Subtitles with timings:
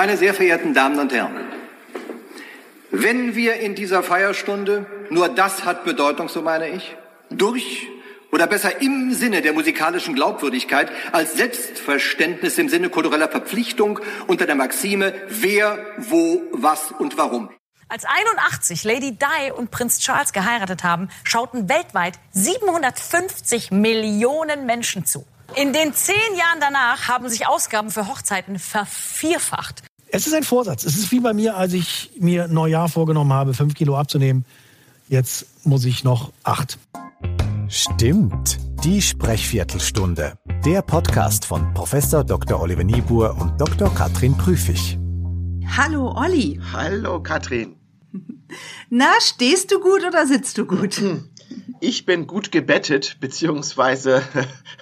[0.00, 1.34] Meine sehr verehrten Damen und Herren,
[2.92, 6.94] wenn wir in dieser Feierstunde, nur das hat Bedeutung, so meine ich,
[7.30, 7.88] durch
[8.30, 13.98] oder besser im Sinne der musikalischen Glaubwürdigkeit als Selbstverständnis im Sinne kultureller Verpflichtung
[14.28, 17.50] unter der Maxime wer, wo, was und warum.
[17.88, 25.26] Als 81 Lady Di und Prinz Charles geheiratet haben, schauten weltweit 750 Millionen Menschen zu.
[25.56, 29.87] In den zehn Jahren danach haben sich Ausgaben für Hochzeiten vervierfacht.
[30.10, 30.84] Es ist ein Vorsatz.
[30.84, 34.46] Es ist wie bei mir, als ich mir Neujahr vorgenommen habe, fünf Kilo abzunehmen.
[35.08, 36.78] Jetzt muss ich noch acht.
[37.68, 38.58] Stimmt.
[38.84, 40.38] Die Sprechviertelstunde.
[40.64, 42.58] Der Podcast von Professor Dr.
[42.58, 43.94] Oliver Niebuhr und Dr.
[43.94, 44.98] Katrin Prüfig.
[45.76, 46.58] Hallo Olli.
[46.72, 47.76] Hallo Katrin.
[48.88, 51.02] Na, stehst du gut oder sitzt du gut?
[51.80, 54.22] Ich bin gut gebettet, beziehungsweise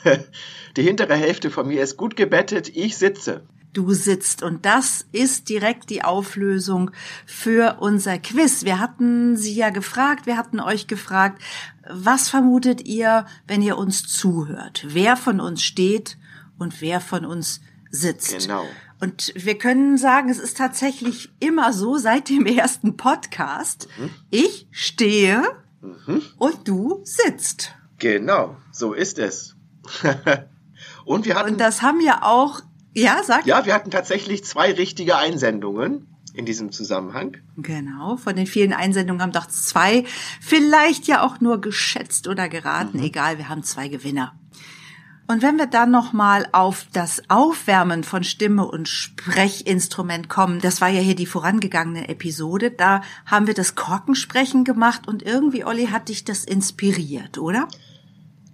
[0.77, 3.43] die hintere Hälfte von mir ist gut gebettet, ich sitze
[3.77, 4.43] du sitzt.
[4.43, 6.91] Und das ist direkt die Auflösung
[7.27, 8.65] für unser Quiz.
[8.65, 11.43] Wir hatten Sie ja gefragt, wir hatten euch gefragt,
[11.89, 14.85] was vermutet ihr, wenn ihr uns zuhört?
[14.89, 16.19] Wer von uns steht
[16.59, 17.61] und wer von uns
[17.91, 18.39] sitzt?
[18.39, 18.65] Genau.
[19.01, 23.89] Und wir können sagen, es ist tatsächlich immer so seit dem ersten Podcast.
[23.99, 24.11] Mhm.
[24.31, 25.43] Ich stehe
[25.81, 26.23] mhm.
[26.39, 27.75] und du sitzt.
[27.99, 29.55] Genau, so ist es.
[31.05, 31.53] und wir hatten.
[31.53, 32.63] Und das haben ja auch
[32.97, 33.47] ja, sag.
[33.47, 37.37] Ja, wir hatten tatsächlich zwei richtige Einsendungen in diesem Zusammenhang.
[37.57, 40.05] Genau, von den vielen Einsendungen haben doch zwei
[40.41, 42.99] vielleicht ja auch nur geschätzt oder geraten.
[42.99, 43.05] Mhm.
[43.05, 44.35] Egal, wir haben zwei Gewinner.
[45.29, 50.89] Und wenn wir dann nochmal auf das Aufwärmen von Stimme und Sprechinstrument kommen, das war
[50.89, 56.11] ja hier die vorangegangene Episode, da haben wir das Korkensprechen gemacht und irgendwie, Olli, hat
[56.11, 57.67] dich das inspiriert, oder?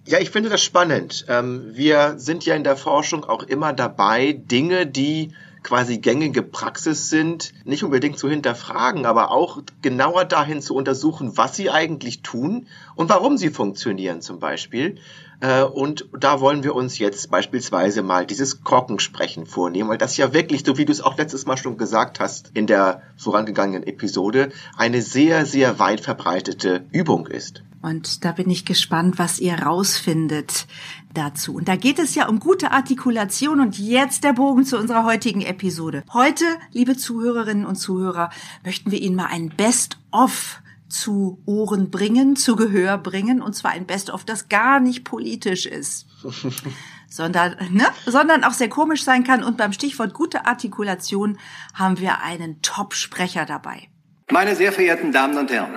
[0.05, 1.25] Ja, ich finde das spannend.
[1.29, 5.31] Ähm, wir sind ja in der Forschung auch immer dabei, Dinge, die
[5.63, 11.55] quasi gängige Praxis sind, nicht unbedingt zu hinterfragen, aber auch genauer dahin zu untersuchen, was
[11.55, 14.97] sie eigentlich tun und warum sie funktionieren zum Beispiel.
[15.39, 20.33] Äh, und da wollen wir uns jetzt beispielsweise mal dieses Korkensprechen vornehmen, weil das ja
[20.33, 24.51] wirklich, so wie du es auch letztes Mal schon gesagt hast in der vorangegangenen Episode,
[24.75, 27.63] eine sehr, sehr weit verbreitete Übung ist.
[27.83, 30.67] Und da bin ich gespannt, was ihr rausfindet
[31.13, 31.55] dazu.
[31.55, 35.41] Und da geht es ja um gute Artikulation und jetzt der Bogen zu unserer heutigen
[35.41, 36.05] Episode.
[36.13, 38.29] Heute, liebe Zuhörerinnen und Zuhörer,
[38.63, 43.85] möchten wir Ihnen mal ein Best-of zu Ohren bringen, zu Gehör bringen, und zwar ein
[43.85, 46.07] Best-of, das gar nicht politisch ist.
[47.09, 49.43] sondern, ne, sondern auch sehr komisch sein kann.
[49.43, 51.37] Und beim Stichwort gute Artikulation
[51.73, 53.89] haben wir einen Top-Sprecher dabei.
[54.31, 55.73] Meine sehr verehrten Damen und Herren,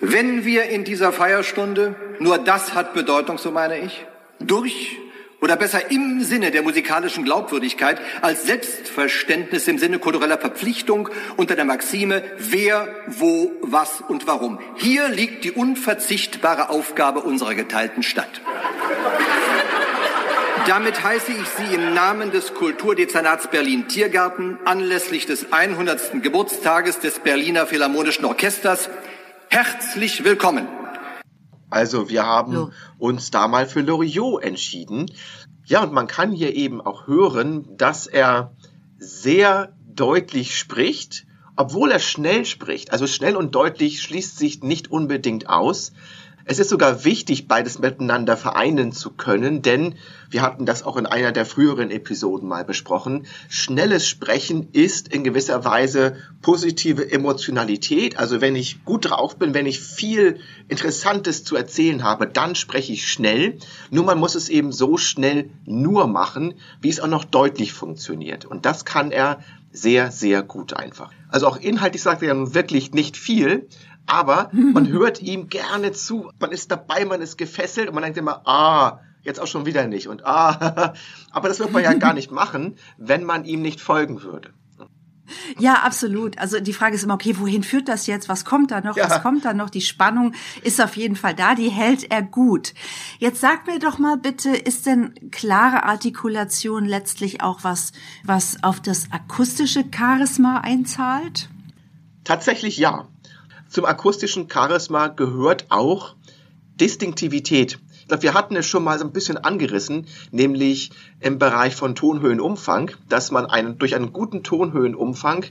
[0.00, 4.04] wenn wir in dieser Feierstunde, nur das hat Bedeutung, so meine ich,
[4.38, 4.98] durch
[5.40, 11.66] oder besser im Sinne der musikalischen Glaubwürdigkeit als Selbstverständnis im Sinne kultureller Verpflichtung unter der
[11.66, 14.58] Maxime wer, wo, was und warum.
[14.76, 18.40] Hier liegt die unverzichtbare Aufgabe unserer geteilten Stadt.
[20.66, 26.22] Damit heiße ich Sie im Namen des Kulturdezernats Berlin Tiergarten anlässlich des 100.
[26.22, 28.88] Geburtstages des Berliner Philharmonischen Orchesters
[29.54, 30.66] herzlich willkommen.
[31.70, 35.08] Also wir haben uns da mal für Loriot entschieden.
[35.64, 38.56] Ja, und man kann hier eben auch hören, dass er
[38.98, 42.90] sehr deutlich spricht, obwohl er schnell spricht.
[42.90, 45.92] Also schnell und deutlich schließt sich nicht unbedingt aus.
[46.46, 49.94] Es ist sogar wichtig, beides miteinander vereinen zu können, denn
[50.28, 53.26] wir hatten das auch in einer der früheren Episoden mal besprochen.
[53.48, 58.18] Schnelles Sprechen ist in gewisser Weise positive Emotionalität.
[58.18, 60.38] Also wenn ich gut drauf bin, wenn ich viel
[60.68, 63.58] Interessantes zu erzählen habe, dann spreche ich schnell.
[63.90, 68.44] Nur man muss es eben so schnell nur machen, wie es auch noch deutlich funktioniert.
[68.44, 69.38] Und das kann er
[69.72, 71.10] sehr, sehr gut einfach.
[71.28, 73.66] Also auch inhaltlich sagt er wirklich nicht viel,
[74.06, 76.30] aber man hört ihm gerne zu.
[76.38, 79.86] Man ist dabei, man ist gefesselt und man denkt immer, ah, jetzt auch schon wieder
[79.86, 80.94] nicht und ah,
[81.30, 84.52] aber das wird man ja gar nicht machen, wenn man ihm nicht folgen würde.
[85.58, 86.38] Ja, absolut.
[86.38, 88.28] Also die Frage ist immer, okay, wohin führt das jetzt?
[88.28, 88.96] Was kommt da noch?
[88.96, 89.08] Ja.
[89.08, 89.70] Was kommt da noch?
[89.70, 92.74] Die Spannung ist auf jeden Fall da, die hält er gut.
[93.18, 97.92] Jetzt sag mir doch mal bitte, ist denn klare Artikulation letztlich auch was,
[98.22, 101.48] was auf das akustische Charisma einzahlt?
[102.24, 103.08] Tatsächlich ja.
[103.74, 106.14] Zum akustischen Charisma gehört auch
[106.80, 107.80] Distinktivität.
[107.98, 111.96] Ich glaube, wir hatten es schon mal so ein bisschen angerissen, nämlich im Bereich von
[111.96, 115.46] Tonhöhenumfang, dass man einen, durch einen guten Tonhöhenumfang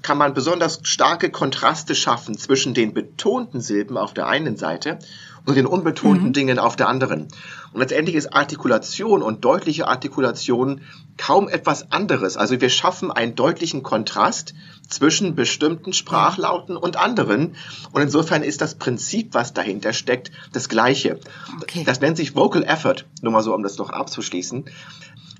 [0.00, 4.98] kann man besonders starke Kontraste schaffen zwischen den betonten Silben auf der einen Seite
[5.46, 6.32] und den unbetonten mhm.
[6.32, 7.28] Dingen auf der anderen.
[7.72, 10.82] Und letztendlich ist Artikulation und deutliche Artikulation
[11.16, 12.36] kaum etwas anderes.
[12.36, 14.54] Also wir schaffen einen deutlichen Kontrast
[14.88, 17.54] zwischen bestimmten Sprachlauten und anderen.
[17.92, 21.18] Und insofern ist das Prinzip, was dahinter steckt, das gleiche.
[21.62, 21.84] Okay.
[21.84, 24.64] Das nennt sich Vocal Effort, nur mal so, um das noch abzuschließen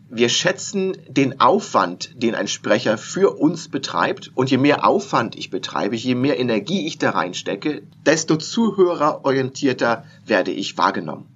[0.08, 4.30] wir schätzen den Aufwand, den ein Sprecher für uns betreibt.
[4.34, 10.52] Und je mehr Aufwand ich betreibe, je mehr Energie ich da reinstecke, desto zuhörerorientierter werde
[10.52, 11.26] ich wahrgenommen.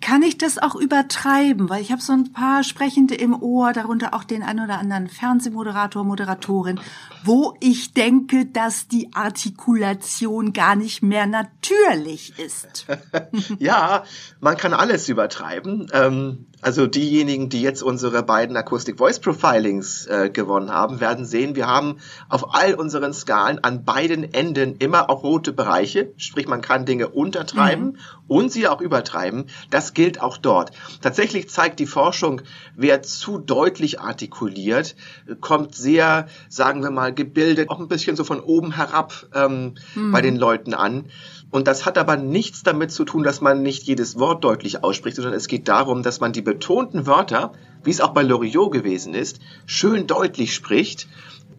[0.00, 1.68] Kann ich das auch übertreiben?
[1.68, 5.08] Weil ich habe so ein paar Sprechende im Ohr, darunter auch den ein oder anderen
[5.08, 6.80] Fernsehmoderator, Moderatorin,
[7.24, 12.86] wo ich denke, dass die Artikulation gar nicht mehr natürlich ist.
[13.58, 14.04] ja,
[14.40, 15.90] man kann alles übertreiben.
[15.92, 21.56] Ähm, also diejenigen, die jetzt unsere beiden Acoustic Voice Profilings äh, gewonnen haben, werden sehen,
[21.56, 21.98] wir haben
[22.30, 26.14] auf all unseren Skalen an beiden Enden immer auch rote Bereiche.
[26.16, 27.98] Sprich, man kann Dinge untertreiben mhm.
[28.28, 29.44] und sie auch übertreiben.
[29.68, 30.70] Das gilt auch dort.
[31.02, 32.40] Tatsächlich zeigt die Forschung,
[32.74, 34.96] wer zu deutlich artikuliert,
[35.42, 40.12] kommt sehr, sagen wir mal, gebildet, auch ein bisschen so von oben herab ähm, mhm.
[40.12, 41.10] bei den Leuten an.
[41.54, 45.14] Und das hat aber nichts damit zu tun, dass man nicht jedes Wort deutlich ausspricht,
[45.14, 47.52] sondern es geht darum, dass man die betonten Wörter,
[47.82, 51.08] wie es auch bei Loriot gewesen ist, schön deutlich spricht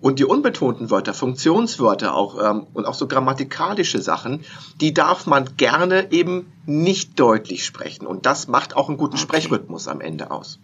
[0.01, 4.45] und die unbetonten Wörter, Funktionswörter auch ähm, und auch so grammatikalische Sachen,
[4.80, 8.07] die darf man gerne eben nicht deutlich sprechen.
[8.07, 9.24] Und das macht auch einen guten okay.
[9.24, 10.59] Sprechrhythmus am Ende aus.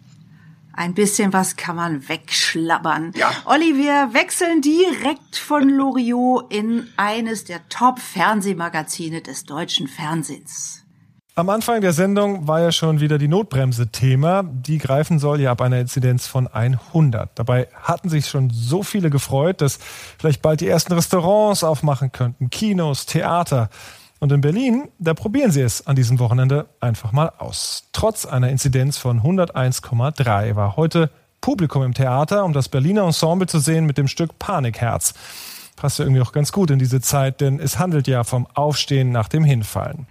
[0.73, 3.11] Ein bisschen was kann man wegschlabbern.
[3.15, 3.31] Ja.
[3.45, 10.80] Olli, wir wechseln direkt von Loriot in eines der Top-Fernsehmagazine des deutschen Fernsehens.
[11.41, 14.43] Am Anfang der Sendung war ja schon wieder die Notbremse Thema.
[14.43, 17.31] Die greifen soll ja ab einer Inzidenz von 100.
[17.33, 19.79] Dabei hatten sich schon so viele gefreut, dass
[20.19, 23.71] vielleicht bald die ersten Restaurants aufmachen könnten, Kinos, Theater.
[24.19, 27.85] Und in Berlin, da probieren sie es an diesem Wochenende einfach mal aus.
[27.91, 31.09] Trotz einer Inzidenz von 101,3 war heute
[31.41, 35.15] Publikum im Theater, um das Berliner Ensemble zu sehen mit dem Stück Panikherz.
[35.75, 39.11] Passt ja irgendwie auch ganz gut in diese Zeit, denn es handelt ja vom Aufstehen
[39.11, 40.05] nach dem Hinfallen.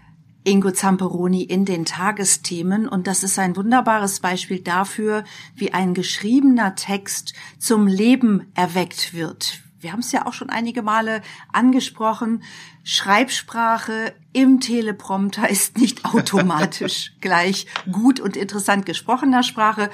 [0.44, 2.88] Ingo Zamperoni in den Tagesthemen.
[2.88, 9.62] Und das ist ein wunderbares Beispiel dafür, wie ein geschriebener Text zum Leben erweckt wird,
[9.80, 11.22] wir haben es ja auch schon einige Male
[11.52, 12.42] angesprochen,
[12.84, 19.90] Schreibsprache im Teleprompter ist nicht automatisch gleich gut und interessant gesprochener Sprache.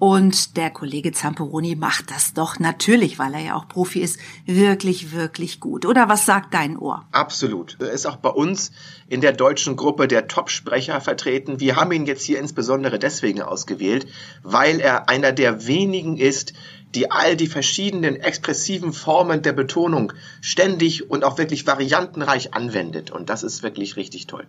[0.00, 5.12] Und der Kollege Zamperoni macht das doch natürlich, weil er ja auch Profi ist, wirklich,
[5.12, 5.84] wirklich gut.
[5.84, 7.04] Oder was sagt dein Ohr?
[7.12, 7.76] Absolut.
[7.80, 8.72] Er ist auch bei uns
[9.10, 11.60] in der deutschen Gruppe der Top-Sprecher vertreten.
[11.60, 14.06] Wir haben ihn jetzt hier insbesondere deswegen ausgewählt,
[14.42, 16.54] weil er einer der wenigen ist,
[16.94, 23.10] die all die verschiedenen expressiven Formen der Betonung ständig und auch wirklich variantenreich anwendet.
[23.10, 24.46] Und das ist wirklich richtig toll.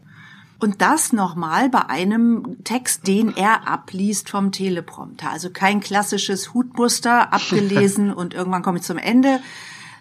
[0.61, 5.31] Und das nochmal bei einem Text, den er abliest vom Teleprompter.
[5.31, 9.39] Also kein klassisches Hutmuster abgelesen und irgendwann komme ich zum Ende,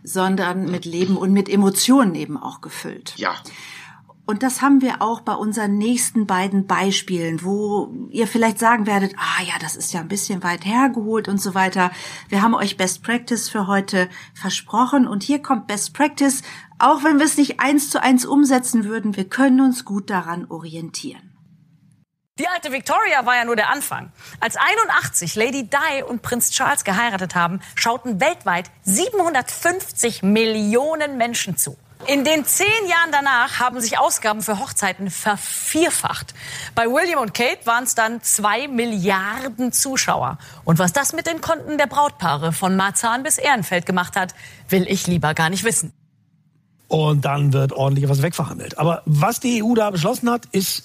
[0.04, 3.14] sondern mit Leben und mit Emotionen eben auch gefüllt.
[3.16, 3.34] Ja.
[4.30, 9.12] Und das haben wir auch bei unseren nächsten beiden Beispielen, wo ihr vielleicht sagen werdet,
[9.18, 11.90] ah ja, das ist ja ein bisschen weit hergeholt und so weiter.
[12.28, 16.42] Wir haben euch Best Practice für heute versprochen und hier kommt Best Practice.
[16.78, 20.46] Auch wenn wir es nicht eins zu eins umsetzen würden, wir können uns gut daran
[20.48, 21.36] orientieren.
[22.38, 24.12] Die alte Victoria war ja nur der Anfang.
[24.38, 31.76] Als 81 Lady Di und Prinz Charles geheiratet haben, schauten weltweit 750 Millionen Menschen zu.
[32.06, 36.34] In den zehn Jahren danach haben sich Ausgaben für Hochzeiten vervierfacht.
[36.74, 40.38] Bei William und Kate waren es dann zwei Milliarden Zuschauer.
[40.64, 44.34] Und was das mit den Konten der Brautpaare von Marzahn bis Ehrenfeld gemacht hat,
[44.68, 45.92] will ich lieber gar nicht wissen.
[46.88, 48.78] Und dann wird ordentlich was wegverhandelt.
[48.78, 50.84] Aber was die EU da beschlossen hat, ist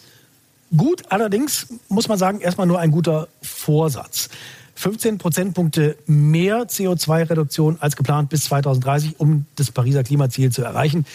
[0.76, 1.04] gut.
[1.10, 4.30] Allerdings muss man sagen, erstmal nur ein guter Vorsatz.
[4.76, 11.06] 15 Prozentpunkte mehr CO2-Reduktion als geplant bis 2030, um das Pariser Klimaziel zu erreichen.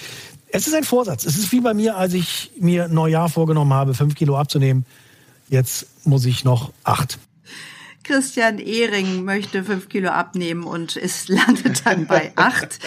[0.49, 1.25] Es ist ein Vorsatz.
[1.25, 4.85] Es ist wie bei mir, als ich mir Neujahr vorgenommen habe, fünf Kilo abzunehmen.
[5.49, 7.19] Jetzt muss ich noch acht.
[8.03, 12.79] Christian Ehring möchte fünf Kilo abnehmen und es landet dann bei acht.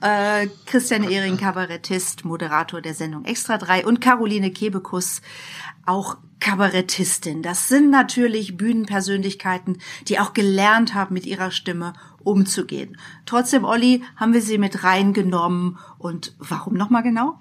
[0.00, 5.22] Äh, Christian Ehring, Kabarettist, Moderator der Sendung Extra 3 und Caroline Kebekus,
[5.86, 6.18] auch
[6.48, 7.42] Kabarettistin.
[7.42, 9.76] Das sind natürlich Bühnenpersönlichkeiten,
[10.06, 11.92] die auch gelernt haben, mit ihrer Stimme
[12.24, 12.96] umzugehen.
[13.26, 15.76] Trotzdem, Olli, haben wir sie mit reingenommen.
[15.98, 17.38] Und warum nochmal genau?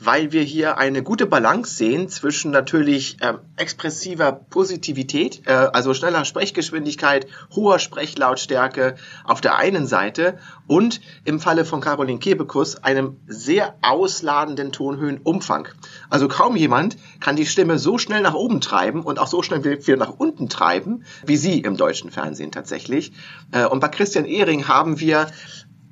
[0.00, 6.24] Weil wir hier eine gute Balance sehen zwischen natürlich ähm, expressiver Positivität, äh, also schneller
[6.24, 13.74] Sprechgeschwindigkeit, hoher Sprechlautstärke auf der einen Seite und im Falle von Caroline Kebekus einem sehr
[13.82, 15.68] ausladenden Tonhöhenumfang.
[16.08, 19.62] Also kaum jemand kann die Stimme so schnell nach oben treiben und auch so schnell
[19.64, 23.12] wieder nach unten treiben, wie sie im deutschen Fernsehen tatsächlich.
[23.52, 25.26] Äh, und bei Christian Ehring haben wir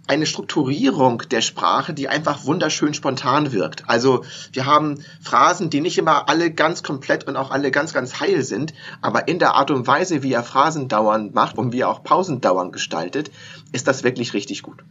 [0.09, 3.89] eine Strukturierung der Sprache, die einfach wunderschön spontan wirkt.
[3.89, 8.19] Also wir haben Phrasen, die nicht immer alle ganz komplett und auch alle ganz, ganz
[8.19, 8.73] heil sind,
[9.03, 12.03] aber in der Art und Weise, wie er Phrasen dauernd macht und wie er auch
[12.03, 13.31] Pausen dauernd gestaltet,
[13.73, 14.83] ist das wirklich richtig gut.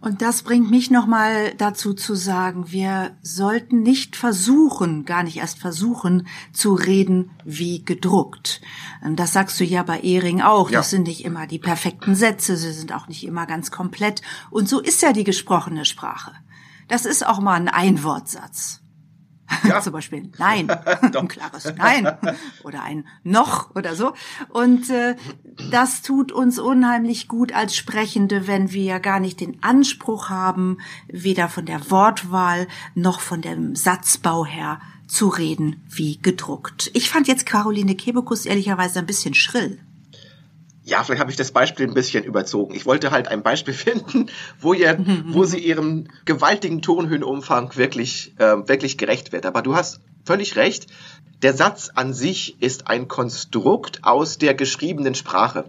[0.00, 5.58] Und das bringt mich nochmal dazu zu sagen, wir sollten nicht versuchen, gar nicht erst
[5.58, 8.60] versuchen, zu reden wie gedruckt.
[9.02, 10.70] Das sagst du ja bei Ehring auch.
[10.70, 10.78] Ja.
[10.78, 14.22] Das sind nicht immer die perfekten Sätze, sie sind auch nicht immer ganz komplett.
[14.50, 16.32] Und so ist ja die gesprochene Sprache.
[16.88, 18.82] Das ist auch mal ein Einwortsatz.
[19.64, 19.80] Ja.
[19.82, 22.16] Zum Beispiel Nein, ein klares Nein
[22.64, 24.14] oder ein Noch oder so.
[24.48, 25.16] Und äh,
[25.70, 31.48] das tut uns unheimlich gut als Sprechende, wenn wir gar nicht den Anspruch haben, weder
[31.48, 36.90] von der Wortwahl noch von dem Satzbau her zu reden wie gedruckt.
[36.94, 39.78] Ich fand jetzt Caroline Kebekus ehrlicherweise ein bisschen schrill.
[40.86, 42.72] Ja, vielleicht habe ich das Beispiel ein bisschen überzogen.
[42.72, 48.68] Ich wollte halt ein Beispiel finden, wo, ihr, wo sie ihrem gewaltigen Tonhöhenumfang wirklich, äh,
[48.68, 49.46] wirklich gerecht wird.
[49.46, 50.86] Aber du hast völlig recht.
[51.42, 55.64] Der Satz an sich ist ein Konstrukt aus der geschriebenen Sprache.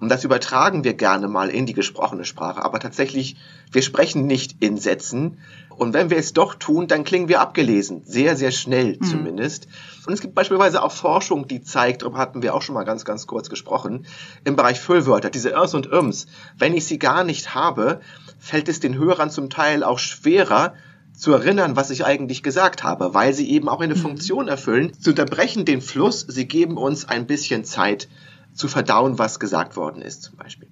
[0.00, 2.64] Und das übertragen wir gerne mal in die gesprochene Sprache.
[2.64, 3.36] Aber tatsächlich,
[3.70, 5.40] wir sprechen nicht in Sätzen,
[5.76, 8.02] und wenn wir es doch tun, dann klingen wir abgelesen.
[8.04, 9.04] Sehr, sehr schnell mhm.
[9.04, 9.68] zumindest.
[10.06, 13.04] Und es gibt beispielsweise auch Forschung, die zeigt, darüber hatten wir auch schon mal ganz,
[13.04, 14.06] ganz kurz gesprochen,
[14.44, 16.26] im Bereich Füllwörter, diese Irs und Irms.
[16.58, 18.00] Wenn ich sie gar nicht habe,
[18.38, 20.74] fällt es den Hörern zum Teil auch schwerer,
[21.16, 24.00] zu erinnern, was ich eigentlich gesagt habe, weil sie eben auch eine mhm.
[24.00, 24.92] Funktion erfüllen.
[24.98, 28.08] Sie unterbrechen den Fluss, sie geben uns ein bisschen Zeit
[28.52, 30.68] zu verdauen, was gesagt worden ist, zum Beispiel.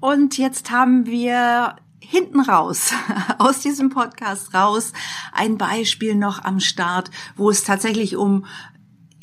[0.00, 2.92] Und jetzt haben wir hinten raus,
[3.38, 4.92] aus diesem Podcast raus,
[5.32, 8.46] ein Beispiel noch am Start, wo es tatsächlich um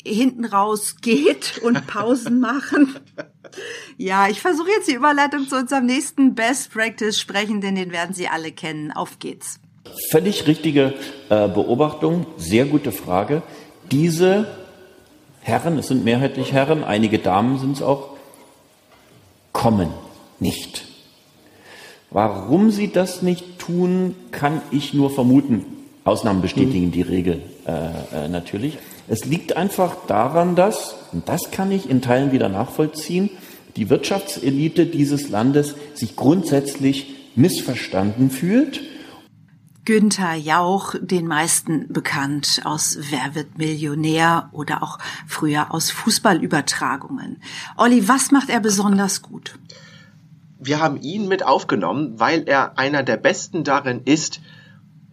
[0.04, 2.96] hinten raus geht und Pausen machen.
[3.96, 8.14] Ja, ich versuche jetzt die Überleitung zu unserem nächsten Best Practice sprechen, denn den werden
[8.14, 8.92] Sie alle kennen.
[8.92, 9.60] Auf geht's.
[10.10, 10.94] Völlig richtige
[11.30, 13.42] äh, Beobachtung, sehr gute Frage.
[13.90, 14.46] Diese
[15.40, 18.16] Herren, es sind mehrheitlich Herren, einige Damen sind es auch,
[19.52, 19.88] kommen
[20.40, 20.87] nicht.
[22.10, 25.64] Warum sie das nicht tun, kann ich nur vermuten.
[26.04, 26.92] Ausnahmen bestätigen mhm.
[26.92, 28.78] die Regel äh, äh, natürlich.
[29.08, 33.30] Es liegt einfach daran, dass, und das kann ich in Teilen wieder nachvollziehen,
[33.76, 38.80] die Wirtschaftselite dieses Landes sich grundsätzlich missverstanden fühlt.
[39.84, 47.38] Günther Jauch, den meisten bekannt aus Wer wird Millionär oder auch früher aus Fußballübertragungen.
[47.78, 49.58] Olli, was macht er besonders gut?
[50.58, 54.40] Wir haben ihn mit aufgenommen, weil er einer der Besten darin ist,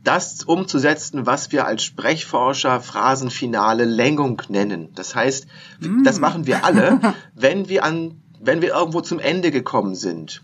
[0.04, 4.90] das umzusetzen, was wir als Sprechforscher Phrasenfinale Längung nennen.
[4.94, 5.48] Das heißt,
[5.80, 6.04] mm.
[6.04, 7.00] das machen wir alle,
[7.36, 10.44] wenn wir an, wenn wir irgendwo zum Ende gekommen sind,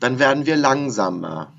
[0.00, 1.52] dann werden wir langsamer.